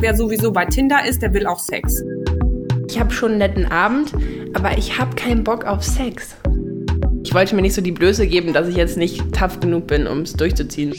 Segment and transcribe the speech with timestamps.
[0.00, 2.02] wer sowieso bei Tinder ist, der will auch Sex.
[2.88, 4.12] Ich habe schon einen netten Abend,
[4.54, 6.34] aber ich habe keinen Bock auf Sex.
[7.22, 10.06] Ich wollte mir nicht so die Blöße geben, dass ich jetzt nicht tough genug bin,
[10.06, 10.94] um es durchzuziehen.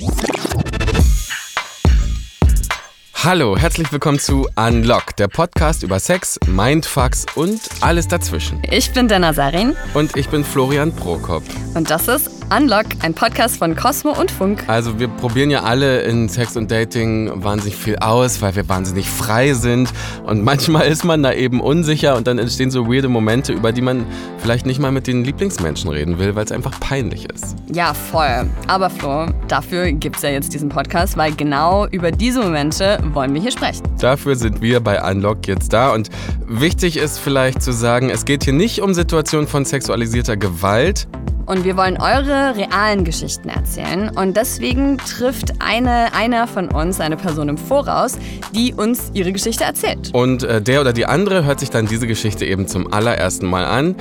[3.15, 8.62] Hallo, herzlich willkommen zu Unlock, der Podcast über Sex, Mindfucks und alles dazwischen.
[8.70, 9.76] Ich bin Dana Sarin.
[9.94, 11.44] Und ich bin Florian Prokop.
[11.76, 14.65] Und das ist Unlock, ein Podcast von Cosmo und Funk.
[14.67, 19.09] Also wir probieren ja alle in Sex und Dating wahnsinnig viel aus, weil wir wahnsinnig
[19.09, 19.89] frei sind.
[20.25, 23.81] Und manchmal ist man da eben unsicher und dann entstehen so weirde Momente, über die
[23.81, 24.05] man
[24.39, 27.55] vielleicht nicht mal mit den Lieblingsmenschen reden will, weil es einfach peinlich ist.
[27.73, 28.49] Ja, voll.
[28.67, 33.33] Aber Flo, dafür gibt es ja jetzt diesen Podcast, weil genau über diese Momente wollen
[33.33, 33.83] wir hier sprechen.
[34.02, 35.94] Dafür sind wir bei Unlock jetzt da.
[35.94, 36.09] Und
[36.45, 41.08] wichtig ist vielleicht zu sagen, es geht hier nicht um Situationen von sexualisierter Gewalt,
[41.51, 44.09] und wir wollen eure realen Geschichten erzählen.
[44.15, 48.17] Und deswegen trifft eine, einer von uns eine Person im Voraus,
[48.55, 50.11] die uns ihre Geschichte erzählt.
[50.13, 53.66] Und äh, der oder die andere hört sich dann diese Geschichte eben zum allerersten Mal
[53.66, 53.95] an.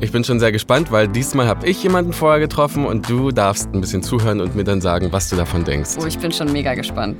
[0.00, 3.72] Ich bin schon sehr gespannt, weil diesmal habe ich jemanden vorher getroffen und du darfst
[3.72, 5.90] ein bisschen zuhören und mir dann sagen, was du davon denkst.
[6.02, 7.16] Oh, ich bin schon mega gespannt.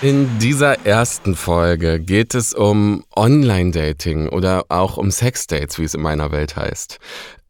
[0.00, 6.02] In dieser ersten Folge geht es um Online-Dating oder auch um Sex-Dates, wie es in
[6.02, 7.00] meiner Welt heißt.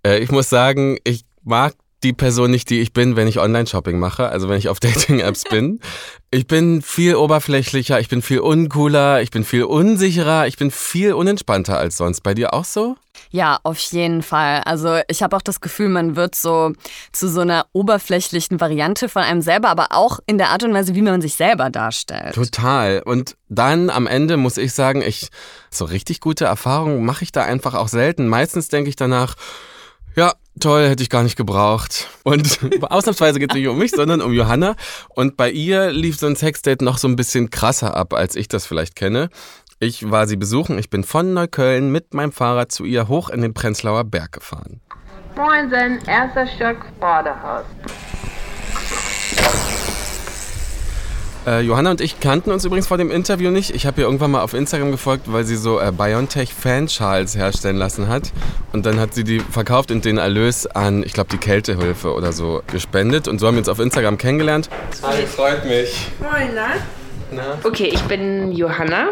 [0.05, 3.99] Äh, ich muss sagen, ich mag die Person nicht, die ich bin, wenn ich Online-Shopping
[3.99, 5.81] mache, also wenn ich auf Dating-Apps bin.
[6.31, 11.13] Ich bin viel oberflächlicher, ich bin viel uncooler, ich bin viel unsicherer, ich bin viel
[11.13, 12.23] unentspannter als sonst.
[12.23, 12.97] Bei dir auch so?
[13.31, 14.63] Ja, auf jeden Fall.
[14.65, 16.73] Also ich habe auch das Gefühl, man wird so
[17.12, 20.95] zu so einer oberflächlichen Variante von einem selber, aber auch in der Art und Weise,
[20.95, 22.35] wie man sich selber darstellt.
[22.35, 23.03] Total.
[23.05, 25.29] Und dann am Ende muss ich sagen, ich
[25.71, 28.29] so richtig gute Erfahrungen mache ich da einfach auch selten.
[28.29, 29.35] Meistens denke ich danach,
[30.19, 32.09] ja, toll, hätte ich gar nicht gebraucht.
[32.25, 34.75] Und ausnahmsweise geht es nicht um mich, sondern um Johanna.
[35.11, 38.49] Und bei ihr lief so ein Sexdate noch so ein bisschen krasser ab, als ich
[38.49, 39.31] das vielleicht kenne.
[39.79, 40.77] Ich war sie besuchen.
[40.77, 44.81] Ich bin von Neukölln mit meinem Fahrrad zu ihr hoch in den Prenzlauer Berg gefahren.
[45.37, 47.65] Moinsen, erster Stock Badehaus.
[51.48, 53.75] Äh, Johanna und ich kannten uns übrigens vor dem Interview nicht.
[53.75, 58.09] Ich habe ihr irgendwann mal auf Instagram gefolgt, weil sie so äh, BioNTech-Fanschals herstellen lassen
[58.09, 58.32] hat.
[58.75, 62.32] Und dann hat sie die verkauft und den Erlös an, ich glaube, die Kältehilfe oder
[62.32, 63.28] so gespendet.
[63.28, 64.69] Und so haben wir uns auf Instagram kennengelernt.
[65.03, 66.09] Hi, freut mich.
[66.20, 66.69] Moin, na?
[67.31, 67.59] na?
[67.65, 69.09] Okay, ich bin Johanna.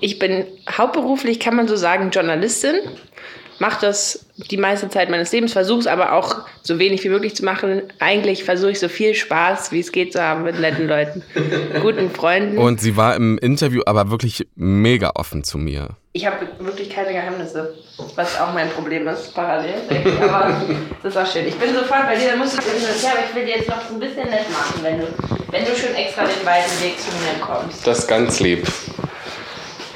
[0.00, 2.76] Ich bin hauptberuflich, kann man so sagen, Journalistin
[3.58, 7.34] mache das die meiste Zeit meines Lebens, versuche es aber auch so wenig wie möglich
[7.34, 7.82] zu machen.
[7.98, 11.22] Eigentlich versuche ich so viel Spaß, wie es geht, zu haben mit netten Leuten,
[11.82, 12.58] guten Freunden.
[12.58, 15.96] Und sie war im Interview aber wirklich mega offen zu mir.
[16.14, 17.74] Ich habe wirklich keine Geheimnisse,
[18.16, 19.76] was auch mein Problem ist, parallel.
[20.20, 20.62] Aber
[21.02, 21.48] das ist auch schön.
[21.48, 23.80] Ich bin sofort bei dir, dann musst du ja, aber ich will dir jetzt noch
[23.88, 25.06] so ein bisschen nett machen, wenn du,
[25.50, 27.86] wenn du schon extra den weiten Weg zu mir kommst.
[27.86, 28.66] Das ist ganz lieb.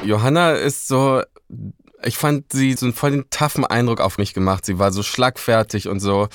[0.02, 1.20] Johanna ist so
[2.02, 4.64] ich fand sie so einen voll den taffen Eindruck auf mich gemacht.
[4.66, 6.28] Sie war so schlagfertig und so.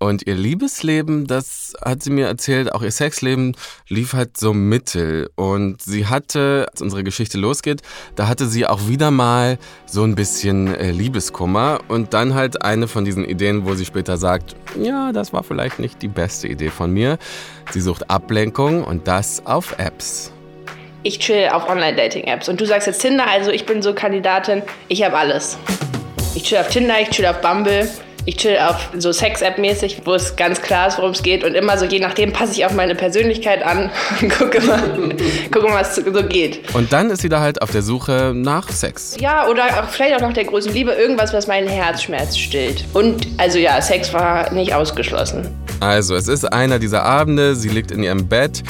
[0.00, 3.56] Und ihr Liebesleben, das hat sie mir erzählt, auch ihr Sexleben
[3.88, 5.30] lief halt so mittel.
[5.34, 7.80] Und sie hatte, als unsere Geschichte losgeht,
[8.14, 9.56] da hatte sie auch wieder mal
[9.86, 11.78] so ein bisschen äh, Liebeskummer.
[11.88, 15.78] Und dann halt eine von diesen Ideen, wo sie später sagt, ja, das war vielleicht
[15.78, 17.18] nicht die beste Idee von mir.
[17.70, 20.33] Sie sucht Ablenkung und das auf Apps
[21.04, 22.48] ich chill auf Online-Dating-Apps.
[22.48, 25.58] Und du sagst jetzt Tinder, also ich bin so Kandidatin, ich habe alles.
[26.34, 27.88] Ich chill auf Tinder, ich chill auf Bumble,
[28.24, 31.44] ich chill auf so Sex-App-mäßig, wo es ganz klar ist, worum es geht.
[31.44, 33.90] Und immer so, je nachdem passe ich auf meine Persönlichkeit an
[34.22, 34.80] und gucke mal,
[35.52, 36.74] gucke mal, was so geht.
[36.74, 39.18] Und dann ist sie da halt auf der Suche nach Sex.
[39.20, 42.86] Ja, oder auch, vielleicht auch nach der großen Liebe, irgendwas, was meinen Herzschmerz stillt.
[42.94, 45.46] Und also ja, Sex war nicht ausgeschlossen.
[45.80, 48.62] Also, es ist einer dieser Abende, sie liegt in ihrem Bett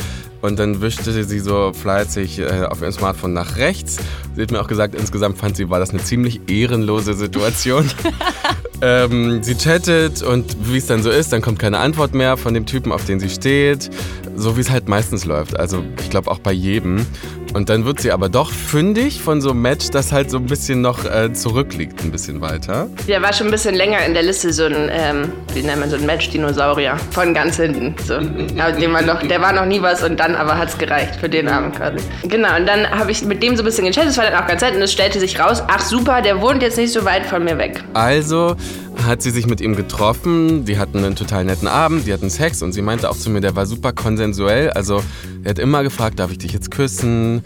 [0.45, 3.97] und dann wischte sie so fleißig äh, auf ihrem Smartphone nach rechts.
[4.37, 7.91] Sie hat mir auch gesagt, insgesamt fand sie, war das eine ziemlich ehrenlose Situation.
[8.83, 12.53] ähm, sie chattet und wie es dann so ist, dann kommt keine Antwort mehr von
[12.53, 13.89] dem Typen, auf den sie steht.
[14.37, 15.59] So wie es halt meistens läuft.
[15.59, 17.07] Also ich glaube auch bei jedem.
[17.55, 20.47] Und dann wird sie aber doch fündig von so einem Match, das halt so ein
[20.47, 22.89] bisschen noch äh, zurückliegt, ein bisschen weiter.
[23.07, 25.89] Der war schon ein bisschen länger in der Liste, so ein, ähm, wie nennt man
[25.89, 26.97] so ein Match-Dinosaurier.
[27.13, 27.95] Von ganz hinten.
[28.05, 28.15] So.
[28.15, 31.15] Aber den war noch, der war noch nie was und dann aber hat es gereicht
[31.15, 31.99] für den Abend quasi.
[32.25, 34.49] Genau, und dann habe ich mit dem so ein bisschen gechattet, das war dann auch
[34.49, 37.25] ganz nett und es stellte sich raus, ach super, der wohnt jetzt nicht so weit
[37.25, 37.85] von mir weg.
[37.95, 38.57] Also
[39.03, 42.63] hat sie sich mit ihm getroffen, die hatten einen total netten Abend, die hatten Sex
[42.63, 44.71] und sie meinte auch zu mir, der war super konsensuell.
[44.71, 45.03] Also
[45.43, 47.43] er hat immer gefragt, darf ich dich jetzt küssen?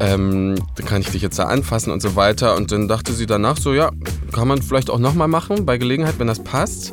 [0.00, 0.56] Ähm,
[0.86, 2.56] kann ich dich jetzt da anfassen und so weiter.
[2.56, 3.90] Und dann dachte sie danach so, ja,
[4.32, 6.92] kann man vielleicht auch nochmal machen, bei Gelegenheit, wenn das passt.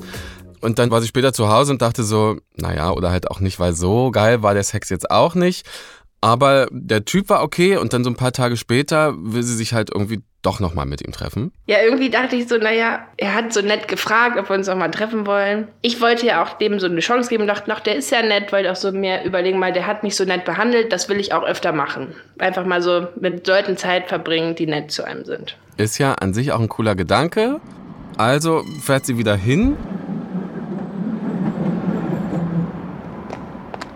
[0.62, 3.60] Und dann war sie später zu Hause und dachte so, naja, oder halt auch nicht,
[3.60, 5.66] weil so geil war der Sex jetzt auch nicht.
[6.22, 9.74] Aber der Typ war okay und dann so ein paar Tage später will sie sich
[9.74, 11.52] halt irgendwie doch nochmal mit ihm treffen.
[11.68, 14.92] Ja, irgendwie dachte ich so, naja, er hat so nett gefragt, ob wir uns nochmal
[14.92, 15.68] treffen wollen.
[15.82, 18.22] Ich wollte ja auch dem so eine Chance geben und dachte, ach, der ist ja
[18.22, 21.20] nett, wollte auch so mir überlegen, mal, der hat mich so nett behandelt, das will
[21.20, 22.16] ich auch öfter machen.
[22.38, 25.58] Einfach mal so mit Leuten Zeit verbringen, die nett zu einem sind.
[25.78, 27.60] Ist ja an sich auch ein cooler Gedanke.
[28.18, 29.78] Also fährt sie wieder hin.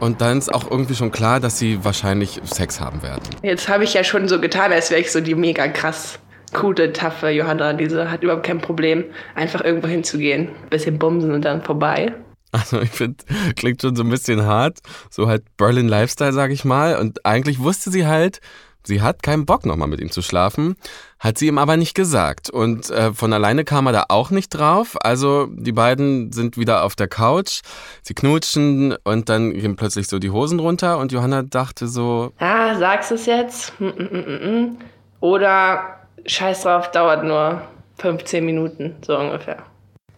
[0.03, 3.21] Und dann ist auch irgendwie schon klar, dass sie wahrscheinlich Sex haben werden.
[3.41, 6.19] Jetzt habe ich ja schon so getan, als wäre ich so die mega krass
[6.51, 7.71] coole, taffe Johanna.
[7.71, 12.13] Diese hat überhaupt kein Problem, einfach irgendwo hinzugehen, bisschen bumsen und dann vorbei.
[12.51, 13.23] Also ich finde,
[13.55, 14.79] klingt schon so ein bisschen hart.
[15.09, 16.97] So halt Berlin Lifestyle, sag ich mal.
[16.97, 18.41] Und eigentlich wusste sie halt,
[18.83, 20.75] sie hat keinen Bock nochmal mit ihm zu schlafen,
[21.19, 22.49] hat sie ihm aber nicht gesagt.
[22.49, 24.97] Und äh, von alleine kam er da auch nicht drauf.
[25.01, 27.61] Also die beiden sind wieder auf der Couch,
[28.01, 32.75] sie knutschen und dann gehen plötzlich so die Hosen runter und Johanna dachte so, Ah,
[32.75, 33.79] sagst du es jetzt?
[33.79, 34.77] Mm, mm, mm.
[35.19, 37.61] Oder scheiß drauf, dauert nur
[37.99, 39.57] 15 Minuten, so ungefähr.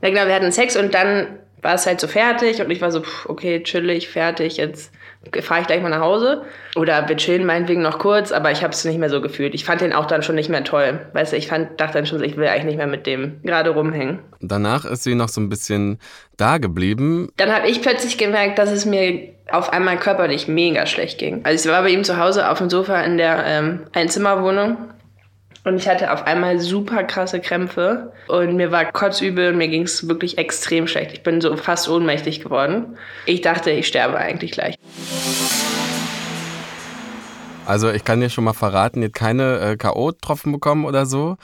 [0.02, 2.92] Ja, genau, wir hatten Sex und dann war es halt so fertig und ich war
[2.92, 4.92] so, pff, okay, chillig, fertig, jetzt
[5.42, 6.44] fahre ich gleich mal nach Hause.
[6.76, 9.54] Oder wir chillen meinetwegen noch kurz, aber ich habe es nicht mehr so gefühlt.
[9.54, 11.00] Ich fand den auch dann schon nicht mehr toll.
[11.14, 13.72] Weißt du, ich fand, dachte dann schon, ich will eigentlich nicht mehr mit dem gerade
[13.72, 14.20] rumhängen.
[14.42, 16.00] danach ist sie noch so ein bisschen
[16.38, 17.30] da geblieben.
[17.38, 21.42] Dann habe ich plötzlich gemerkt, dass es mir auf einmal körperlich mega schlecht ging.
[21.44, 24.78] Also ich war bei ihm zu Hause auf dem Sofa in der ähm, Einzimmerwohnung
[25.66, 29.82] und ich hatte auf einmal super krasse Krämpfe und mir war kotzübel und mir ging
[29.82, 31.12] es wirklich extrem schlecht.
[31.14, 32.98] Ich bin so fast ohnmächtig geworden.
[33.26, 34.76] Ich dachte, ich sterbe eigentlich gleich.
[37.66, 41.38] Also ich kann dir schon mal verraten, die hat keine äh, K.O.-Tropfen bekommen oder so.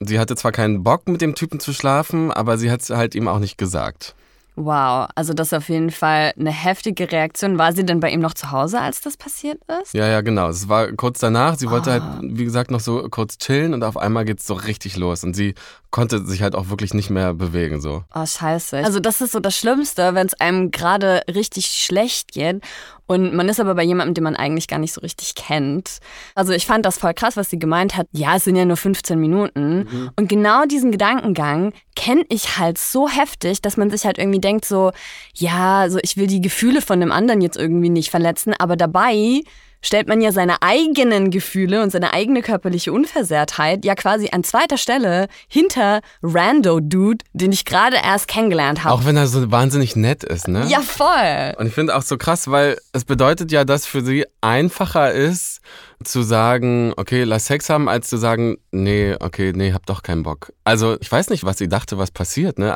[0.00, 3.14] Sie hatte zwar keinen Bock, mit dem Typen zu schlafen, aber sie hat es halt
[3.14, 4.14] ihm auch nicht gesagt.
[4.58, 7.58] Wow, also das ist auf jeden Fall eine heftige Reaktion.
[7.58, 9.92] War sie denn bei ihm noch zu Hause, als das passiert ist?
[9.92, 10.48] Ja, ja, genau.
[10.48, 11.56] Es war kurz danach.
[11.56, 14.96] Sie wollte halt, wie gesagt, noch so kurz chillen und auf einmal geht's so richtig
[14.96, 15.24] los.
[15.24, 15.54] Und sie
[15.90, 17.80] konnte sich halt auch wirklich nicht mehr bewegen.
[17.80, 18.04] So.
[18.14, 18.78] Oh, scheiße.
[18.78, 22.60] Also das ist so das Schlimmste, wenn es einem gerade richtig schlecht geht
[23.06, 25.98] und man ist aber bei jemandem, den man eigentlich gar nicht so richtig kennt.
[26.34, 28.08] Also ich fand das voll krass, was sie gemeint hat.
[28.12, 30.10] Ja, es sind ja nur 15 Minuten.
[30.16, 34.64] Und genau diesen Gedankengang kenne ich halt so heftig, dass man sich halt irgendwie denkt
[34.64, 34.90] so,
[35.34, 39.42] ja, also ich will die Gefühle von dem anderen jetzt irgendwie nicht verletzen, aber dabei
[39.82, 44.78] stellt man ja seine eigenen Gefühle und seine eigene körperliche Unversehrtheit ja quasi an zweiter
[44.78, 48.94] Stelle hinter Rando Dude, den ich gerade erst kennengelernt habe.
[48.94, 50.66] Auch wenn er so wahnsinnig nett ist, ne?
[50.68, 51.54] Ja, voll.
[51.58, 55.60] Und ich finde auch so krass, weil es bedeutet ja, dass für sie einfacher ist,
[56.04, 60.22] zu sagen, okay, lass Sex haben, als zu sagen, nee, okay, nee, hab doch keinen
[60.22, 60.52] Bock.
[60.64, 62.74] Also ich weiß nicht, was sie dachte, was passiert, ne?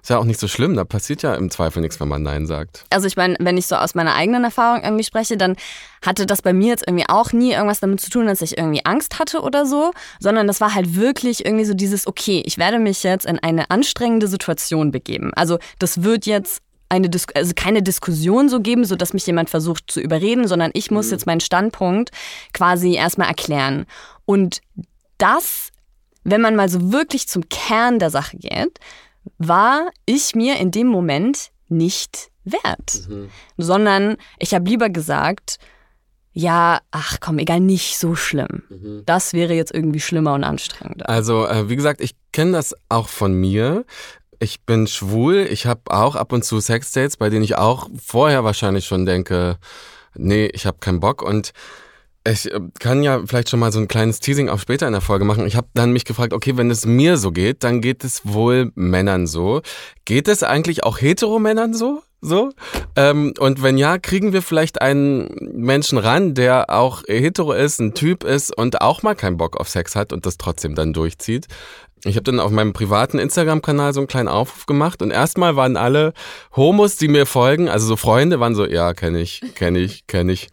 [0.00, 2.46] Ist ja auch nicht so schlimm, da passiert ja im Zweifel nichts, wenn man Nein
[2.46, 2.84] sagt.
[2.90, 5.56] Also ich meine, wenn ich so aus meiner eigenen Erfahrung irgendwie spreche, dann
[6.04, 8.84] hatte das bei mir jetzt irgendwie auch nie irgendwas damit zu tun, dass ich irgendwie
[8.84, 12.78] Angst hatte oder so, sondern das war halt wirklich irgendwie so dieses, okay, ich werde
[12.78, 15.32] mich jetzt in eine anstrengende Situation begeben.
[15.34, 16.62] Also das wird jetzt
[16.92, 20.70] eine Dis also keine Diskussion so geben, so dass mich jemand versucht zu überreden, sondern
[20.74, 22.10] ich muss jetzt meinen Standpunkt
[22.52, 23.86] quasi erstmal erklären.
[24.26, 24.60] Und
[25.16, 25.70] das,
[26.22, 28.78] wenn man mal so wirklich zum Kern der Sache geht,
[29.38, 33.08] war ich mir in dem Moment nicht wert,
[33.56, 35.58] sondern ich habe lieber gesagt,
[36.34, 38.62] ja, ach komm, egal, nicht so schlimm.
[39.06, 41.08] Das wäre jetzt irgendwie schlimmer und anstrengender.
[41.08, 43.84] Also, äh, wie gesagt, ich kenne das auch von mir.
[44.42, 48.42] Ich bin schwul, ich habe auch ab und zu Sexdates, bei denen ich auch vorher
[48.42, 49.56] wahrscheinlich schon denke,
[50.16, 51.52] nee, ich habe keinen Bock und
[52.26, 55.00] ich äh, kann ja vielleicht schon mal so ein kleines Teasing auch später in der
[55.00, 55.46] Folge machen.
[55.46, 58.72] Ich habe dann mich gefragt, okay, wenn es mir so geht, dann geht es wohl
[58.74, 59.62] Männern so.
[60.06, 62.02] Geht es eigentlich auch Heteromännern so?
[62.24, 62.50] So?
[62.94, 67.94] Ähm, und wenn ja, kriegen wir vielleicht einen Menschen ran, der auch hetero ist, ein
[67.94, 71.48] Typ ist und auch mal keinen Bock auf Sex hat und das trotzdem dann durchzieht.
[72.04, 75.76] Ich habe dann auf meinem privaten Instagram-Kanal so einen kleinen Aufruf gemacht und erstmal waren
[75.76, 76.14] alle
[76.54, 80.32] Homos, die mir folgen, also so Freunde, waren so, ja, kenne ich, kenne ich, kenne
[80.32, 80.48] ich.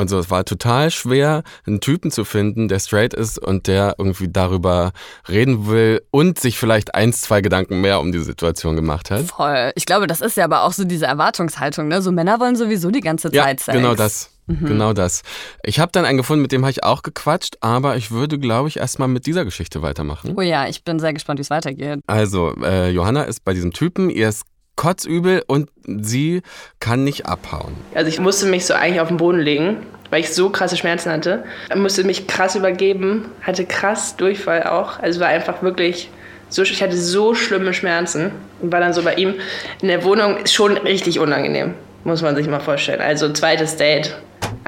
[0.00, 3.96] Und so, es war total schwer, einen Typen zu finden, der straight ist und der
[3.98, 4.92] irgendwie darüber
[5.28, 9.22] reden will und sich vielleicht eins, zwei Gedanken mehr um die Situation gemacht hat.
[9.26, 9.72] Voll.
[9.74, 12.00] Ich glaube, das ist ja aber auch so diese Erwartungshaltung, ne?
[12.00, 13.76] So Männer wollen sowieso die ganze Ja, Zeit Sex.
[13.76, 14.30] genau das.
[14.46, 15.22] Genau das.
[15.62, 18.68] Ich habe dann einen gefunden, mit dem habe ich auch gequatscht, aber ich würde, glaube
[18.68, 20.32] ich, erstmal mit dieser Geschichte weitermachen.
[20.36, 22.00] Oh ja, ich bin sehr gespannt, wie es weitergeht.
[22.06, 24.44] Also, äh, Johanna ist bei diesem Typen, ihr ist
[24.78, 26.42] kotzübel und sie
[26.78, 27.74] kann nicht abhauen.
[27.94, 29.78] Also ich musste mich so eigentlich auf den Boden legen,
[30.10, 31.44] weil ich so krasse Schmerzen hatte.
[31.68, 35.00] Ich musste mich krass übergeben, hatte krass Durchfall auch.
[35.00, 36.10] Also war einfach wirklich
[36.48, 38.30] so, ich hatte so schlimme Schmerzen
[38.60, 39.34] und war dann so bei ihm
[39.82, 40.46] in der Wohnung.
[40.46, 43.00] Schon richtig unangenehm, muss man sich mal vorstellen.
[43.00, 44.16] Also zweites Date,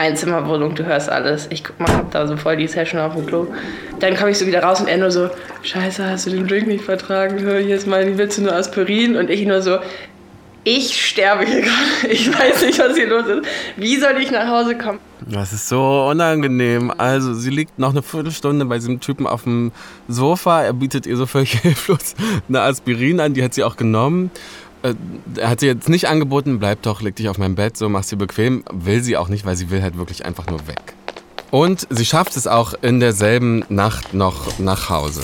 [0.00, 1.46] Einzimmerwohnung, du hörst alles.
[1.50, 3.46] Ich guck mal, hab da so voll die Session auf dem Klo.
[3.98, 5.28] Dann komme ich so wieder raus und er nur so,
[5.62, 7.38] scheiße, hast du den Drink nicht vertragen?
[7.40, 9.16] Hör, hier ist mal, willst du nur Aspirin?
[9.16, 9.78] Und ich nur so,
[10.64, 12.08] ich sterbe hier gerade.
[12.12, 13.46] Ich weiß nicht, was hier los ist.
[13.76, 15.00] Wie soll ich nach Hause kommen?
[15.28, 16.90] Das ist so unangenehm.
[16.96, 19.70] Also, sie liegt noch eine Viertelstunde bei diesem Typen auf dem
[20.08, 20.62] Sofa.
[20.62, 22.14] Er bietet ihr so völlig hilflos
[22.48, 24.30] eine Aspirin an, die hat sie auch genommen.
[24.82, 24.94] Äh,
[25.36, 28.02] er hat sie jetzt nicht angeboten, bleib doch, leg dich auf mein Bett, so mach
[28.02, 28.64] sie bequem.
[28.72, 30.94] Will sie auch nicht, weil sie will halt wirklich einfach nur weg.
[31.50, 35.22] Und sie schafft es auch in derselben Nacht noch nach Hause.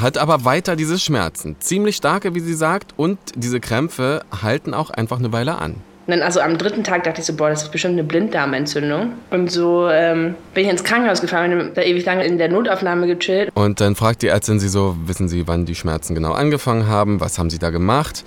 [0.00, 1.56] Hat aber weiter diese Schmerzen.
[1.60, 5.76] Ziemlich starke, wie sie sagt, und diese Krämpfe halten auch einfach eine Weile an.
[6.10, 9.12] Und dann also am dritten Tag dachte ich so, boah, das ist bestimmt eine Blinddarmentzündung.
[9.30, 13.06] Und so ähm, bin ich ins Krankenhaus gefahren und da ewig lange in der Notaufnahme
[13.06, 13.52] gechillt.
[13.54, 17.20] Und dann fragt die Ärztin sie so, wissen Sie, wann die Schmerzen genau angefangen haben?
[17.20, 18.24] Was haben Sie da gemacht?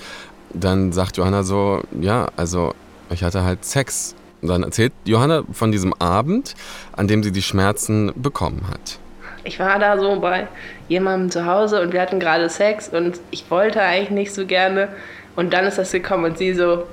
[0.53, 2.73] Dann sagt Johanna so, ja, also
[3.09, 4.15] ich hatte halt Sex.
[4.41, 6.55] Und dann erzählt Johanna von diesem Abend,
[6.93, 8.97] an dem sie die Schmerzen bekommen hat.
[9.43, 10.47] Ich war da so bei
[10.87, 14.87] jemandem zu Hause und wir hatten gerade Sex und ich wollte eigentlich nicht so gerne.
[15.35, 16.83] Und dann ist das gekommen und sie so,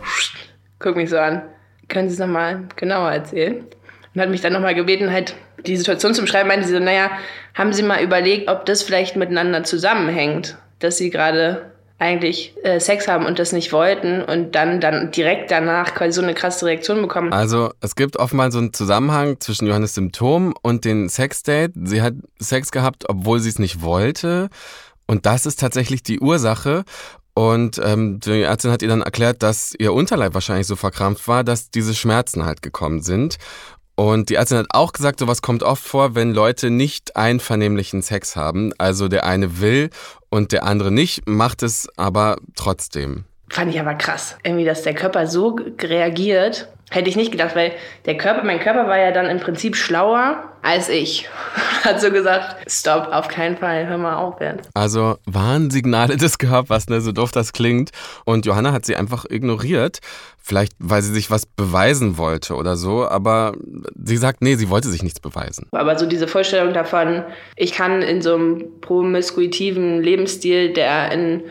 [0.81, 1.43] guckt mich so an,
[1.89, 3.65] können Sie es nochmal genauer erzählen?
[4.15, 6.49] Und hat mich dann nochmal gebeten, halt die Situation zu beschreiben.
[6.49, 7.11] Meinte sie so, naja,
[7.55, 11.71] haben Sie mal überlegt, ob das vielleicht miteinander zusammenhängt, dass Sie gerade
[12.01, 16.23] eigentlich äh, Sex haben und das nicht wollten und dann, dann direkt danach quasi so
[16.23, 17.31] eine krasse Reaktion bekommen.
[17.33, 21.73] Also es gibt offenbar so einen Zusammenhang zwischen Johannes Symptom und den Sexdate.
[21.85, 24.49] Sie hat Sex gehabt, obwohl sie es nicht wollte.
[25.07, 26.85] Und das ist tatsächlich die Ursache.
[27.35, 31.45] Und ähm, die Ärztin hat ihr dann erklärt, dass ihr Unterleib wahrscheinlich so verkrampft war,
[31.45, 33.39] dass diese Schmerzen halt gekommen sind.
[33.95, 38.35] Und die Ärztin hat auch gesagt, sowas kommt oft vor, wenn Leute nicht einvernehmlichen Sex
[38.35, 38.73] haben.
[38.79, 39.91] Also der eine will
[40.31, 43.25] und der andere nicht, macht es aber trotzdem.
[43.51, 44.37] Fand ich aber krass.
[44.43, 47.73] Irgendwie, dass der Körper so reagiert, hätte ich nicht gedacht, weil
[48.05, 51.29] der Körper, mein Körper war ja dann im Prinzip schlauer als ich.
[51.85, 54.69] Hat so gesagt, stopp, auf keinen Fall, hör mal auf jetzt.
[54.75, 57.91] Also Warnsignale des Körpers, ne, so doof das klingt.
[58.25, 60.01] Und Johanna hat sie einfach ignoriert.
[60.43, 63.07] Vielleicht, weil sie sich was beweisen wollte oder so.
[63.07, 63.55] Aber
[64.03, 65.69] sie sagt, nee, sie wollte sich nichts beweisen.
[65.71, 67.23] Aber so diese Vorstellung davon,
[67.57, 71.45] ich kann in so einem promiskuitiven Lebensstil, der in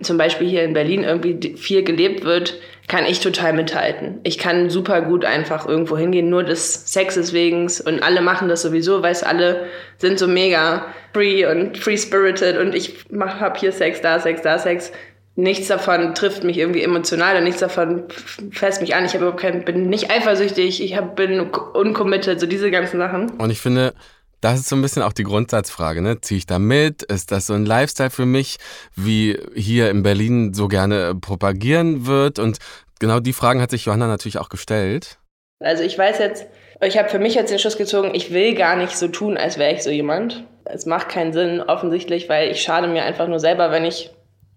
[0.00, 4.20] zum Beispiel hier in Berlin irgendwie viel gelebt wird, kann ich total mithalten.
[4.22, 8.62] Ich kann super gut einfach irgendwo hingehen, nur des Sexes wegen und alle machen das
[8.62, 9.66] sowieso, weil alle
[9.98, 14.90] sind so mega free und free-spirited und ich hab hier Sex, da Sex, da Sex.
[15.36, 18.04] Nichts davon trifft mich irgendwie emotional und nichts davon
[18.50, 19.04] fässt mich an.
[19.04, 23.30] Ich habe kein, bin nicht eifersüchtig, ich hab, bin uncommitted, so diese ganzen Sachen.
[23.38, 23.94] Und ich finde,
[24.40, 26.20] das ist so ein bisschen auch die Grundsatzfrage, ne?
[26.20, 27.02] Ziehe ich da mit?
[27.02, 28.58] Ist das so ein Lifestyle für mich,
[28.94, 32.38] wie hier in Berlin so gerne propagieren wird?
[32.38, 32.58] Und
[33.00, 35.18] genau die Fragen hat sich Johanna natürlich auch gestellt.
[35.60, 36.46] Also ich weiß jetzt,
[36.80, 39.58] ich habe für mich jetzt den Schluss gezogen, ich will gar nicht so tun, als
[39.58, 40.44] wäre ich so jemand.
[40.64, 44.10] Es macht keinen Sinn, offensichtlich, weil ich schade mir einfach nur selber, wenn ich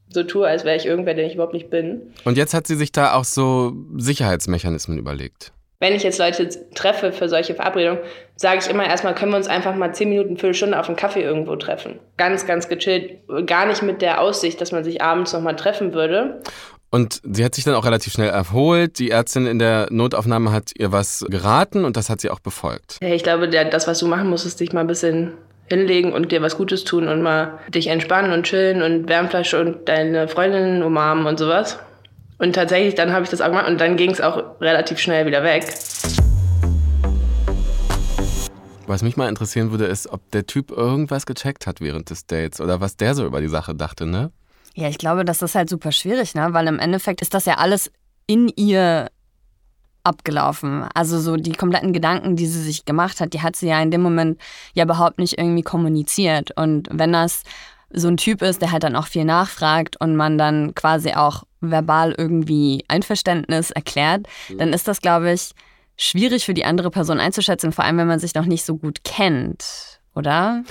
[0.09, 2.13] so tue, als wäre ich irgendwer, der ich überhaupt nicht bin.
[2.25, 7.11] Und jetzt hat sie sich da auch so Sicherheitsmechanismen überlegt wenn ich jetzt Leute treffe
[7.11, 7.99] für solche Verabredungen,
[8.35, 11.23] sage ich immer erstmal, können wir uns einfach mal zehn Minuten, Viertelstunde auf einen Kaffee
[11.23, 11.99] irgendwo treffen.
[12.17, 13.19] Ganz, ganz gechillt.
[13.47, 16.39] Gar nicht mit der Aussicht, dass man sich abends nochmal treffen würde.
[16.91, 18.99] Und sie hat sich dann auch relativ schnell erholt.
[18.99, 22.97] Die Ärztin in der Notaufnahme hat ihr was geraten und das hat sie auch befolgt.
[23.01, 25.31] Ich glaube, das, was du machen musst, ist dich mal ein bisschen
[25.67, 29.89] hinlegen und dir was Gutes tun und mal dich entspannen und chillen und Wärmflasche und
[29.89, 31.79] deine Freundinnen umarmen und sowas.
[32.41, 35.27] Und tatsächlich, dann habe ich das auch gemacht und dann ging es auch relativ schnell
[35.27, 35.63] wieder weg.
[38.87, 42.59] Was mich mal interessieren würde, ist, ob der Typ irgendwas gecheckt hat während des Dates
[42.59, 44.31] oder was der so über die Sache dachte, ne?
[44.73, 46.47] Ja, ich glaube, das ist halt super schwierig, ne?
[46.51, 47.91] Weil im Endeffekt ist das ja alles
[48.25, 49.11] in ihr
[50.03, 50.83] abgelaufen.
[50.95, 53.91] Also so die kompletten Gedanken, die sie sich gemacht hat, die hat sie ja in
[53.91, 54.41] dem Moment
[54.73, 56.57] ja überhaupt nicht irgendwie kommuniziert.
[56.57, 57.43] Und wenn das
[57.93, 61.43] so ein Typ ist, der halt dann auch viel nachfragt und man dann quasi auch
[61.61, 64.57] verbal irgendwie Einverständnis erklärt, mhm.
[64.57, 65.51] dann ist das, glaube ich,
[65.97, 69.03] schwierig für die andere Person einzuschätzen, vor allem wenn man sich noch nicht so gut
[69.03, 70.63] kennt, oder?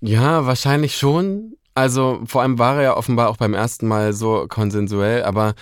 [0.00, 1.56] Ja, wahrscheinlich schon.
[1.74, 5.54] Also vor allem war er ja offenbar auch beim ersten Mal so konsensuell, aber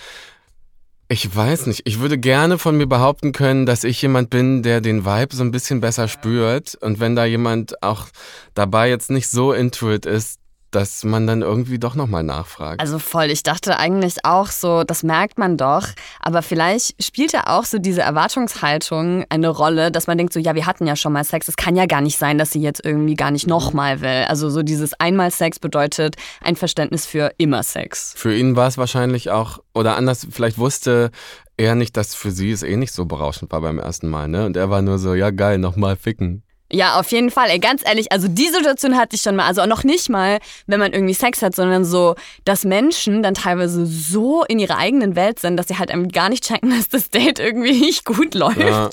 [1.11, 1.81] ich weiß nicht.
[1.85, 5.43] Ich würde gerne von mir behaupten können, dass ich jemand bin, der den Vibe so
[5.43, 6.75] ein bisschen besser spürt.
[6.75, 8.07] Und wenn da jemand auch
[8.53, 10.39] dabei jetzt nicht so intuit ist,
[10.71, 12.81] dass man dann irgendwie doch nochmal nachfragt.
[12.81, 15.87] Also voll, ich dachte eigentlich auch so, das merkt man doch,
[16.19, 20.55] aber vielleicht spielt ja auch so diese Erwartungshaltung eine Rolle, dass man denkt so, ja,
[20.55, 22.83] wir hatten ja schon mal Sex, es kann ja gar nicht sein, dass sie jetzt
[22.83, 24.25] irgendwie gar nicht nochmal will.
[24.27, 28.13] Also so dieses einmal Sex bedeutet ein Verständnis für immer Sex.
[28.15, 31.11] Für ihn war es wahrscheinlich auch, oder anders, vielleicht wusste
[31.57, 34.45] er nicht, dass für sie es eh nicht so berauschend war beim ersten Mal, ne?
[34.45, 36.43] Und er war nur so, ja geil, nochmal ficken.
[36.71, 37.49] Ja, auf jeden Fall.
[37.49, 39.45] Ey, ganz ehrlich, also die Situation hatte ich schon mal.
[39.47, 43.87] Also noch nicht mal, wenn man irgendwie Sex hat, sondern so, dass Menschen dann teilweise
[43.87, 47.09] so in ihrer eigenen Welt sind, dass sie halt einem gar nicht checken, dass das
[47.09, 48.59] Date irgendwie nicht gut läuft.
[48.59, 48.89] Ja.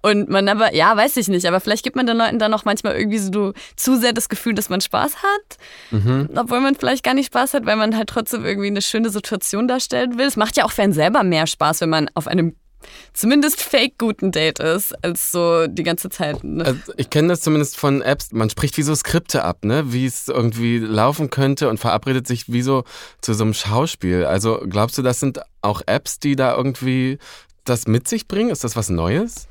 [0.00, 2.64] Und man aber, ja, weiß ich nicht, aber vielleicht gibt man den Leuten dann noch
[2.64, 5.58] manchmal irgendwie so zu sehr das Gefühl, dass man Spaß hat.
[5.92, 6.28] Mhm.
[6.34, 9.68] Obwohl man vielleicht gar nicht Spaß hat, weil man halt trotzdem irgendwie eine schöne Situation
[9.68, 10.26] darstellen will.
[10.26, 12.56] Es macht ja auch für einen selber mehr Spaß, wenn man auf einem
[13.12, 16.42] zumindest fake guten Date ist, als so die ganze Zeit.
[16.44, 16.64] Ne?
[16.64, 18.32] Also ich kenne das zumindest von Apps.
[18.32, 19.92] Man spricht wie so Skripte ab, ne?
[19.92, 22.84] Wie es irgendwie laufen könnte und verabredet sich wie so
[23.20, 24.24] zu so einem Schauspiel.
[24.24, 27.18] Also glaubst du, das sind auch Apps, die da irgendwie
[27.64, 28.50] das mit sich bringen?
[28.50, 29.46] Ist das was Neues?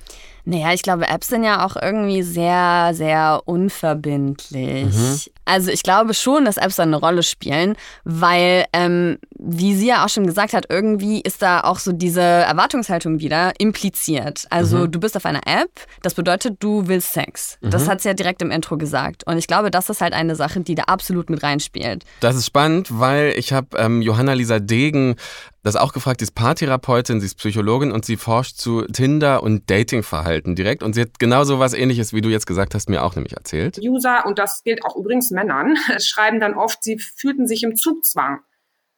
[0.45, 4.85] Naja, ich glaube, Apps sind ja auch irgendwie sehr, sehr unverbindlich.
[4.85, 5.19] Mhm.
[5.45, 10.09] Also ich glaube schon, dass Apps eine Rolle spielen, weil, ähm, wie sie ja auch
[10.09, 14.45] schon gesagt hat, irgendwie ist da auch so diese Erwartungshaltung wieder impliziert.
[14.49, 14.91] Also mhm.
[14.91, 15.71] du bist auf einer App,
[16.03, 17.57] das bedeutet, du willst Sex.
[17.61, 17.71] Mhm.
[17.71, 19.25] Das hat sie ja direkt im Intro gesagt.
[19.25, 22.05] Und ich glaube, das ist halt eine Sache, die da absolut mit reinspielt.
[22.19, 25.15] Das ist spannend, weil ich habe ähm, Johanna Lisa Degen
[25.63, 29.69] das auch gefragt, sie ist Paartherapeutin, sie ist Psychologin und sie forscht zu Tinder und
[29.69, 30.81] Datingverhalten direkt.
[30.81, 33.77] Und sie hat genauso was ähnliches, wie du jetzt gesagt hast, mir auch nämlich erzählt.
[33.79, 38.39] User, und das gilt auch übrigens Männern, schreiben dann oft, sie fühlten sich im Zugzwang.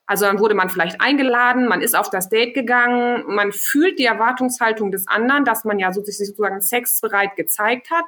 [0.05, 4.05] Also dann wurde man vielleicht eingeladen, man ist auf das Date gegangen, man fühlt die
[4.05, 8.05] Erwartungshaltung des anderen, dass man ja sozusagen sexbereit gezeigt hat.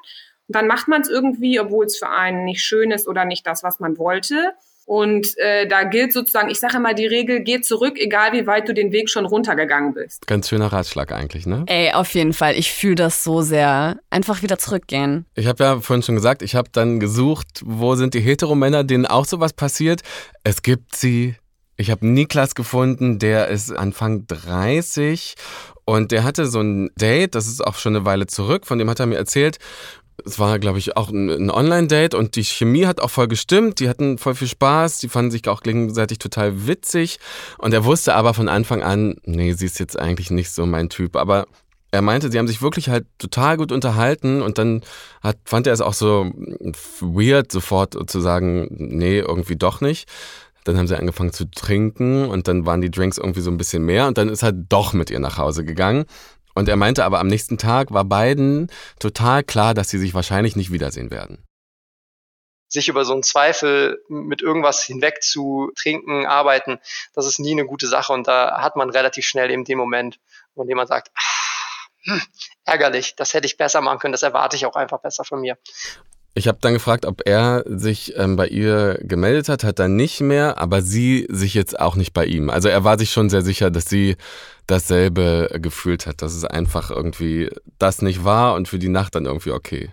[0.47, 3.47] Und dann macht man es irgendwie, obwohl es für einen nicht schön ist oder nicht
[3.47, 4.53] das, was man wollte.
[4.85, 8.69] Und äh, da gilt sozusagen, ich sage immer die Regel, geh zurück, egal wie weit
[8.69, 10.27] du den Weg schon runtergegangen bist.
[10.27, 11.63] Ganz schöner Ratschlag eigentlich, ne?
[11.65, 12.55] Ey, auf jeden Fall.
[12.55, 13.97] Ich fühle das so sehr.
[14.11, 15.25] Einfach wieder zurückgehen.
[15.33, 19.07] Ich habe ja vorhin schon gesagt, ich habe dann gesucht, wo sind die Heteromänner, denen
[19.07, 20.01] auch sowas passiert.
[20.43, 21.35] Es gibt sie.
[21.77, 25.35] Ich habe Niklas gefunden, der ist Anfang 30
[25.83, 28.89] und der hatte so ein Date, das ist auch schon eine Weile zurück, von dem
[28.89, 29.57] hat er mir erzählt
[30.25, 33.79] es war, glaube ich, auch ein, Online-Date und die Chemie hat auch voll gestimmt.
[33.79, 37.19] Die hatten voll viel Spaß, die fanden sich auch gegenseitig total witzig.
[37.57, 40.89] Und er wusste aber von Anfang an, nee, sie ist jetzt eigentlich nicht so mein
[40.89, 41.15] Typ.
[41.15, 41.45] Aber
[41.91, 44.81] er meinte, sie haben sich wirklich halt total gut unterhalten und dann
[45.21, 46.31] hat, fand er es auch so
[46.99, 50.09] weird, sofort zu sagen, nee, irgendwie doch nicht.
[50.65, 53.85] Dann haben sie angefangen zu trinken und dann waren die Drinks irgendwie so ein bisschen
[53.85, 56.05] mehr und dann ist er doch mit ihr nach Hause gegangen.
[56.55, 60.55] Und er meinte aber, am nächsten Tag war beiden total klar, dass sie sich wahrscheinlich
[60.55, 61.45] nicht wiedersehen werden.
[62.69, 66.79] Sich über so einen Zweifel mit irgendwas hinweg zu trinken, arbeiten,
[67.13, 68.13] das ist nie eine gute Sache.
[68.13, 70.19] Und da hat man relativ schnell eben den Moment,
[70.55, 71.35] wo jemand sagt, ah,
[72.05, 72.21] hm,
[72.63, 75.57] ärgerlich, das hätte ich besser machen können, das erwarte ich auch einfach besser von mir.
[76.37, 80.19] Ich habe dann gefragt, ob er sich ähm, bei ihr gemeldet hat, hat er nicht
[80.19, 82.49] mehr, aber sie sich jetzt auch nicht bei ihm.
[82.49, 84.17] Also er war sich schon sehr sicher, dass sie
[84.67, 89.25] dasselbe gefühlt hat, dass es einfach irgendwie das nicht war und für die Nacht dann
[89.25, 89.91] irgendwie okay.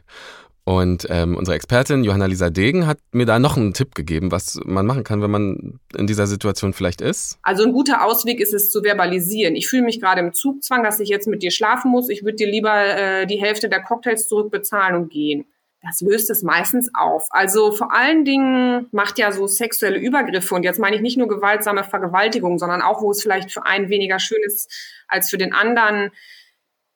[0.64, 4.58] Und ähm, unsere Expertin Johanna Lisa Degen hat mir da noch einen Tipp gegeben, was
[4.64, 7.38] man machen kann, wenn man in dieser Situation vielleicht ist.
[7.42, 9.54] Also ein guter Ausweg ist es zu verbalisieren.
[9.54, 12.08] Ich fühle mich gerade im Zugzwang, dass ich jetzt mit dir schlafen muss.
[12.08, 15.44] Ich würde dir lieber äh, die Hälfte der Cocktails zurückbezahlen und gehen
[15.82, 17.26] das löst es meistens auf.
[17.30, 21.28] Also vor allen Dingen macht ja so sexuelle Übergriffe, und jetzt meine ich nicht nur
[21.28, 24.72] gewaltsame Vergewaltigung, sondern auch, wo es vielleicht für einen weniger schön ist
[25.08, 26.10] als für den anderen,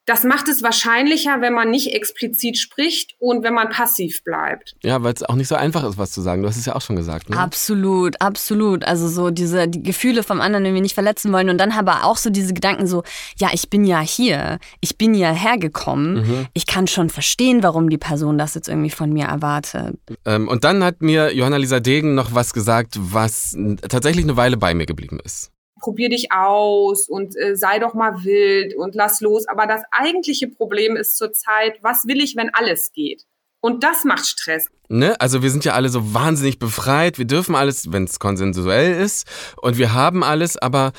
[0.06, 4.76] das macht es wahrscheinlicher, wenn man nicht explizit spricht und wenn man passiv bleibt.
[4.82, 6.42] Ja, weil es auch nicht so einfach ist, was zu sagen.
[6.42, 7.28] Du hast es ja auch schon gesagt.
[7.28, 7.36] Ne?
[7.36, 8.84] Absolut, absolut.
[8.84, 12.16] Also so diese die Gefühle vom anderen irgendwie nicht verletzen wollen und dann aber auch
[12.18, 13.02] so diese Gedanken so,
[13.38, 16.46] ja, ich bin ja hier, ich bin ja hergekommen, mhm.
[16.54, 19.98] ich kann schon verstehen, warum die Person das jetzt irgendwie von mir erwartet.
[20.24, 23.56] Ähm, und dann hat mir Johanna Lisa Degen noch was gesagt, was
[23.88, 28.24] tatsächlich eine Weile bei mir geblieben ist probier dich aus und äh, sei doch mal
[28.24, 29.46] wild und lass los.
[29.46, 33.24] Aber das eigentliche Problem ist zurzeit, was will ich, wenn alles geht?
[33.60, 34.66] Und das macht Stress.
[34.88, 35.20] Ne?
[35.20, 37.18] Also wir sind ja alle so wahnsinnig befreit.
[37.18, 39.26] Wir dürfen alles, wenn es konsensuell ist.
[39.60, 40.92] Und wir haben alles, aber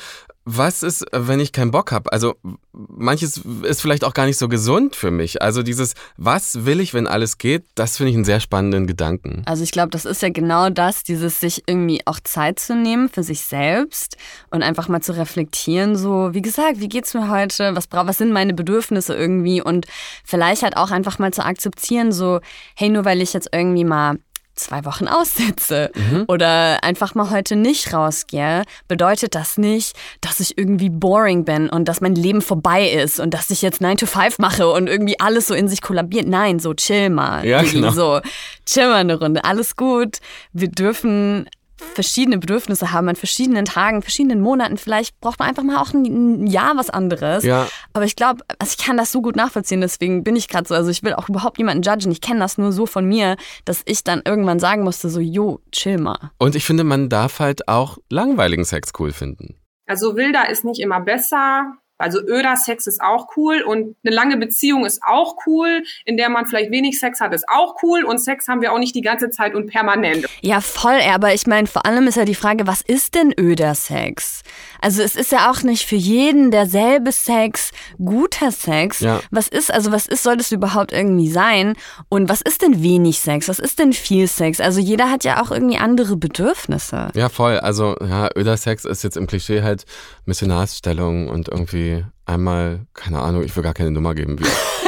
[0.50, 2.10] was ist, wenn ich keinen Bock habe?
[2.10, 2.36] Also
[2.72, 5.42] manches ist vielleicht auch gar nicht so gesund für mich.
[5.42, 9.42] Also dieses, was will ich, wenn alles geht, das finde ich einen sehr spannenden Gedanken.
[9.44, 13.10] Also ich glaube, das ist ja genau das, dieses sich irgendwie auch Zeit zu nehmen
[13.10, 14.16] für sich selbst
[14.50, 17.76] und einfach mal zu reflektieren, so wie gesagt, wie geht's mir heute?
[17.76, 19.86] Was was sind meine Bedürfnisse irgendwie und
[20.24, 22.40] vielleicht halt auch einfach mal zu akzeptieren, so
[22.74, 24.18] hey, nur weil ich jetzt irgendwie mal
[24.58, 26.24] zwei Wochen aussetze mhm.
[26.28, 31.86] oder einfach mal heute nicht rausgehe, bedeutet das nicht, dass ich irgendwie boring bin und
[31.86, 35.18] dass mein Leben vorbei ist und dass ich jetzt 9 to 5 mache und irgendwie
[35.20, 36.26] alles so in sich kollabiert.
[36.26, 37.46] Nein, so chill mal.
[37.46, 37.90] Ja, genau.
[37.90, 38.20] So,
[38.66, 39.44] chill mal eine Runde.
[39.44, 40.18] Alles gut.
[40.52, 41.48] Wir dürfen
[41.94, 44.76] verschiedene Bedürfnisse haben an verschiedenen Tagen, verschiedenen Monaten.
[44.76, 47.44] Vielleicht braucht man einfach mal auch ein Jahr was anderes.
[47.44, 47.66] Ja.
[47.92, 50.74] Aber ich glaube, also ich kann das so gut nachvollziehen, deswegen bin ich gerade so.
[50.74, 52.12] Also ich will auch überhaupt niemanden judgen.
[52.12, 55.60] Ich kenne das nur so von mir, dass ich dann irgendwann sagen musste, so, jo,
[55.72, 56.30] chill mal.
[56.38, 59.56] Und ich finde, man darf halt auch langweiligen Sex cool finden.
[59.86, 61.74] Also wilder ist nicht immer besser.
[61.98, 66.28] Also öder Sex ist auch cool und eine lange Beziehung ist auch cool, in der
[66.28, 69.02] man vielleicht wenig Sex hat, ist auch cool und Sex haben wir auch nicht die
[69.02, 70.26] ganze Zeit und permanent.
[70.40, 73.74] Ja, voll, aber ich meine, vor allem ist ja die Frage, was ist denn öder
[73.74, 74.42] Sex?
[74.80, 79.00] Also es ist ja auch nicht für jeden derselbe Sex guter Sex.
[79.00, 79.20] Ja.
[79.30, 81.74] Was ist, also was ist, soll das überhaupt irgendwie sein?
[82.08, 83.48] Und was ist denn wenig Sex?
[83.48, 84.60] Was ist denn viel Sex?
[84.60, 87.08] Also jeder hat ja auch irgendwie andere Bedürfnisse.
[87.14, 87.58] Ja, voll.
[87.58, 89.84] Also ja, öder Sex ist jetzt im Klischee halt
[90.26, 91.87] Missionarsstellung und irgendwie
[92.26, 94.38] einmal, keine Ahnung, ich will gar keine Nummer geben.
[94.38, 94.44] Wie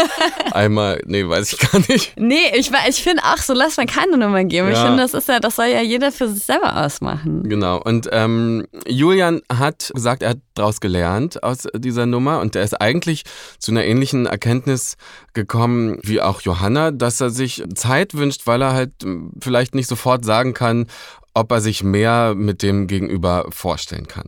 [0.53, 2.13] einmal, nee, weiß ich gar nicht.
[2.17, 4.69] Nee, ich, ich finde auch, so lass man keine Nummer geben.
[4.69, 4.75] Ja.
[4.75, 7.49] Ich finde, das ist ja, das soll ja jeder für sich selber ausmachen.
[7.49, 7.81] Genau.
[7.83, 12.81] Und ähm, Julian hat gesagt, er hat daraus gelernt aus dieser Nummer und er ist
[12.81, 13.25] eigentlich
[13.59, 14.97] zu einer ähnlichen Erkenntnis
[15.33, 19.89] gekommen wie auch Johanna, dass er sich Zeit wünscht, weil er halt hm, vielleicht nicht
[19.89, 20.87] sofort sagen kann,
[21.33, 24.27] ob er sich mehr mit dem Gegenüber vorstellen kann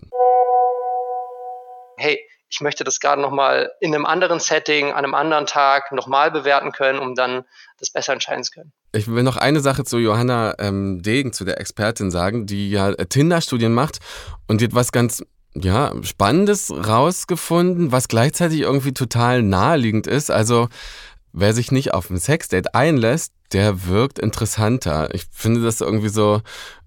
[2.02, 2.18] hey,
[2.52, 6.70] ich möchte das gerade nochmal in einem anderen Setting, an einem anderen Tag nochmal bewerten
[6.70, 7.44] können, um dann
[7.78, 8.72] das besser entscheiden zu können.
[8.92, 12.90] Ich will noch eine Sache zu Johanna ähm, Degen, zu der Expertin sagen, die ja
[12.90, 14.00] äh, Tinder-Studien macht
[14.48, 20.30] und die hat was ganz ja, Spannendes rausgefunden, was gleichzeitig irgendwie total naheliegend ist.
[20.30, 20.68] Also
[21.32, 25.14] wer sich nicht auf ein Sexdate einlässt, der wirkt interessanter.
[25.14, 26.42] Ich finde das irgendwie so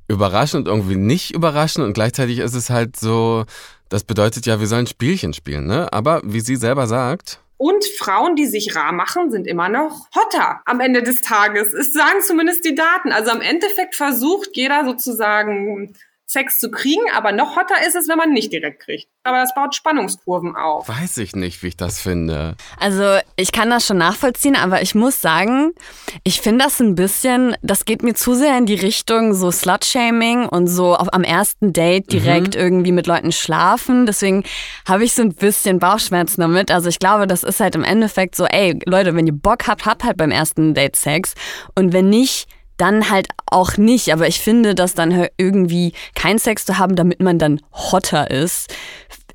[0.07, 3.45] überraschend, irgendwie nicht überraschend und gleichzeitig ist es halt so,
[3.89, 5.91] das bedeutet ja, wir sollen Spielchen spielen, ne?
[5.91, 7.39] Aber wie sie selber sagt.
[7.57, 11.73] Und Frauen, die sich rar machen, sind immer noch hotter am Ende des Tages.
[11.73, 13.11] Es sagen zumindest die Daten.
[13.11, 15.93] Also am Endeffekt versucht jeder sozusagen
[16.35, 19.07] Sex zu kriegen, aber noch hotter ist es, wenn man nicht direkt kriegt.
[19.23, 20.89] Aber das baut Spannungskurven auf.
[20.89, 22.55] Weiß ich nicht, wie ich das finde.
[22.77, 25.71] Also ich kann das schon nachvollziehen, aber ich muss sagen,
[26.25, 30.45] ich finde das ein bisschen, das geht mir zu sehr in die Richtung so Slut-Shaming
[30.45, 32.61] und so auf, am ersten Date direkt mhm.
[32.61, 34.05] irgendwie mit Leuten schlafen.
[34.05, 34.43] Deswegen
[34.85, 36.69] habe ich so ein bisschen Bauchschmerzen damit.
[36.69, 39.85] Also ich glaube, das ist halt im Endeffekt so, ey Leute, wenn ihr Bock habt,
[39.85, 41.33] habt halt beim ersten Date Sex.
[41.75, 44.11] Und wenn nicht, dann halt auch nicht.
[44.11, 48.73] Aber ich finde, dass dann irgendwie kein Sex zu haben, damit man dann hotter ist,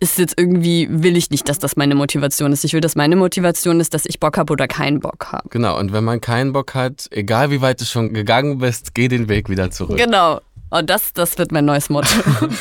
[0.01, 2.65] ist jetzt irgendwie, will ich nicht, dass das meine Motivation ist.
[2.65, 5.49] Ich will, dass meine Motivation ist, dass ich Bock habe oder keinen Bock habe.
[5.51, 9.09] Genau, und wenn man keinen Bock hat, egal wie weit du schon gegangen bist, geh
[9.09, 9.99] den Weg wieder zurück.
[9.99, 10.41] Genau.
[10.71, 12.09] Und das, das wird mein neues Motto.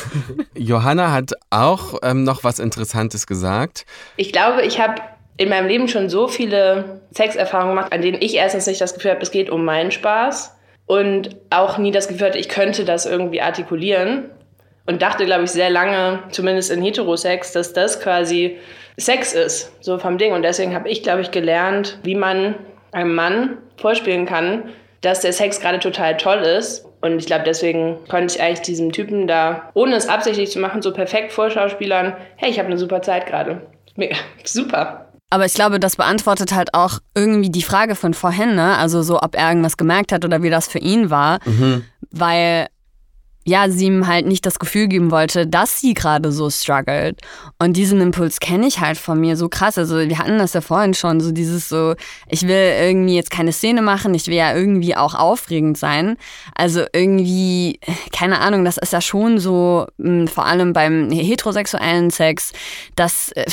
[0.54, 3.86] Johanna hat auch ähm, noch was Interessantes gesagt.
[4.16, 5.00] Ich glaube, ich habe
[5.36, 9.12] in meinem Leben schon so viele Sexerfahrungen gemacht, an denen ich erstens nicht das Gefühl
[9.12, 10.54] habe, es geht um meinen Spaß
[10.90, 14.24] und auch nie das Gefühl hatte, ich könnte das irgendwie artikulieren.
[14.86, 18.58] Und dachte, glaube ich, sehr lange, zumindest in Heterosex, dass das quasi
[18.96, 20.32] Sex ist, so vom Ding.
[20.32, 22.56] Und deswegen habe ich, glaube ich, gelernt, wie man
[22.90, 26.88] einem Mann vorspielen kann, dass der Sex gerade total toll ist.
[27.02, 30.82] Und ich glaube, deswegen konnte ich eigentlich diesem Typen da, ohne es absichtlich zu machen,
[30.82, 33.60] so perfekt vorschauspielern, hey, ich habe eine super Zeit gerade.
[34.42, 35.09] Super.
[35.30, 38.76] Aber ich glaube, das beantwortet halt auch irgendwie die Frage von vorhin, ne?
[38.76, 41.38] Also so, ob er irgendwas gemerkt hat oder wie das für ihn war.
[41.46, 41.84] Mhm.
[42.10, 42.66] Weil
[43.44, 47.20] ja, sie ihm halt nicht das Gefühl geben wollte, dass sie gerade so struggelt.
[47.58, 49.78] Und diesen Impuls kenne ich halt von mir so krass.
[49.78, 51.94] Also wir hatten das ja vorhin schon, so dieses so,
[52.28, 56.16] ich will irgendwie jetzt keine Szene machen, ich will ja irgendwie auch aufregend sein.
[56.54, 57.80] Also irgendwie,
[58.12, 62.52] keine Ahnung, das ist ja schon so, hm, vor allem beim heterosexuellen Sex,
[62.94, 63.46] dass äh,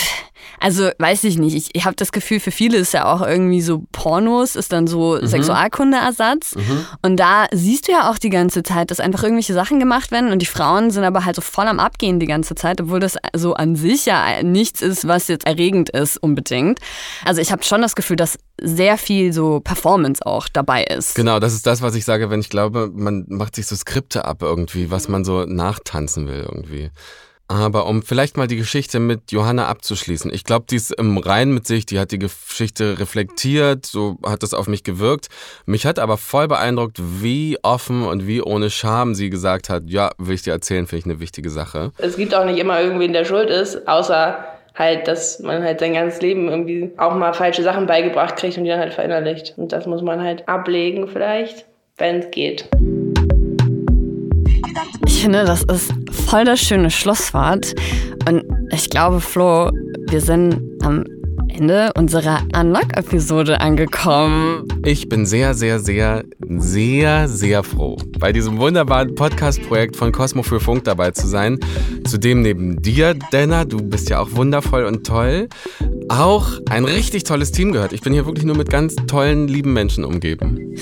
[0.59, 1.69] also weiß ich nicht.
[1.73, 5.17] Ich, habe das Gefühl, für viele ist ja auch irgendwie so Pornos, ist dann so
[5.19, 5.27] mhm.
[5.27, 6.55] Sexualkundeersatz.
[6.55, 6.85] Mhm.
[7.01, 10.31] Und da siehst du ja auch die ganze Zeit, dass einfach irgendwelche Sachen gemacht werden
[10.31, 13.17] und die Frauen sind aber halt so voll am Abgehen die ganze Zeit, obwohl das
[13.35, 16.79] so an sich ja nichts ist, was jetzt erregend ist unbedingt.
[17.25, 21.15] Also ich habe schon das Gefühl, dass sehr viel so Performance auch dabei ist.
[21.15, 24.25] Genau, das ist das, was ich sage, wenn ich glaube, man macht sich so Skripte
[24.25, 26.91] ab irgendwie, was man so nachtanzen will irgendwie.
[27.49, 30.33] Aber um vielleicht mal die Geschichte mit Johanna abzuschließen.
[30.33, 34.43] Ich glaube, die ist im Rein mit sich, die hat die Geschichte reflektiert, so hat
[34.43, 35.27] das auf mich gewirkt.
[35.65, 40.11] Mich hat aber voll beeindruckt, wie offen und wie ohne Scham sie gesagt hat, ja,
[40.17, 41.91] will ich dir erzählen, finde ich eine wichtige Sache.
[41.97, 44.43] Es gibt auch nicht immer irgendwen, der schuld ist, außer
[44.75, 48.65] halt, dass man halt sein ganzes Leben irgendwie auch mal falsche Sachen beigebracht kriegt und
[48.65, 49.53] die dann halt verinnerlicht.
[49.57, 51.65] Und das muss man halt ablegen vielleicht.
[51.97, 52.69] wenn es geht.
[55.17, 55.91] Ich finde, das ist
[56.27, 57.73] voll das schöne Schlusswort.
[58.29, 59.71] Und ich glaube, Flo,
[60.09, 61.05] wir sind am
[61.49, 64.67] Ende unserer Unlock-Episode angekommen.
[64.87, 70.61] Ich bin sehr, sehr, sehr, sehr, sehr froh, bei diesem wunderbaren Podcast-Projekt von Cosmo für
[70.61, 71.59] Funk dabei zu sein.
[72.05, 75.49] Zudem neben dir, Denner, du bist ja auch wundervoll und toll,
[76.07, 77.91] auch ein richtig tolles Team gehört.
[77.91, 80.77] Ich bin hier wirklich nur mit ganz tollen, lieben Menschen umgeben.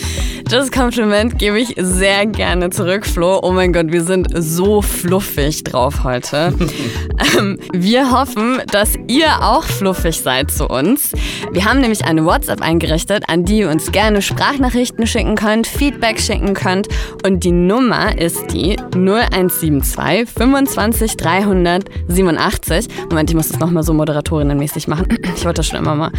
[0.47, 3.39] Das Kompliment gebe ich sehr gerne zurück, Flo.
[3.41, 6.53] Oh mein Gott, wir sind so fluffig drauf heute.
[7.37, 11.13] ähm, wir hoffen, dass ihr auch fluffig seid zu uns.
[11.51, 16.19] Wir haben nämlich eine WhatsApp eingerichtet, an die ihr uns gerne Sprachnachrichten schicken könnt, Feedback
[16.19, 16.89] schicken könnt.
[17.25, 22.87] Und die Nummer ist die 0172 25 387.
[23.09, 25.07] Moment, ich muss das nochmal so moderatorinnenmäßig machen.
[25.37, 26.11] Ich wollte das schon immer mal.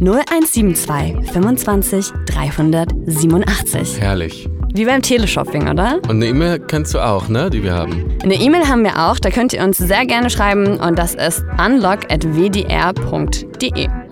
[0.00, 4.00] 0172 25 387.
[4.00, 4.48] Herrlich.
[4.74, 6.00] Wie beim Teleshopping, oder?
[6.08, 7.50] Und eine E-Mail kennst du auch, ne?
[7.50, 8.18] Die wir haben.
[8.24, 11.44] Eine E-Mail haben wir auch, da könnt ihr uns sehr gerne schreiben und das ist
[11.56, 12.82] unlock.wdr.de.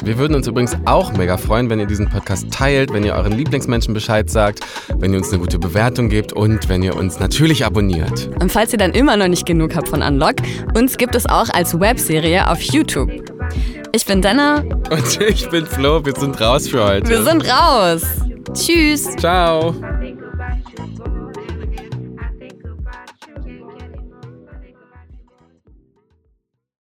[0.02, 3.32] Wir würden uns übrigens auch mega freuen, wenn ihr diesen Podcast teilt, wenn ihr euren
[3.32, 4.60] Lieblingsmenschen Bescheid sagt,
[4.96, 8.30] wenn ihr uns eine gute Bewertung gebt und wenn ihr uns natürlich abonniert.
[8.40, 10.36] Und falls ihr dann immer noch nicht genug habt von Unlock,
[10.74, 13.10] uns gibt es auch als Webserie auf YouTube.
[13.92, 14.62] Ich bin Dana.
[14.90, 16.04] Und ich bin Flo.
[16.04, 17.08] Wir sind raus für heute.
[17.08, 18.02] Wir sind raus.
[18.54, 19.16] Tschüss.
[19.16, 19.74] Ciao.